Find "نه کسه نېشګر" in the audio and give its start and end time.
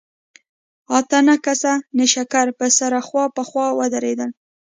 1.27-2.47